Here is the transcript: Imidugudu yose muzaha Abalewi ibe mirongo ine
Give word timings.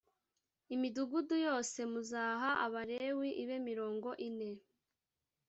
Imidugudu 0.75 1.35
yose 1.47 1.79
muzaha 1.91 2.49
Abalewi 2.65 3.29
ibe 3.43 3.57
mirongo 3.67 4.09
ine 4.27 4.49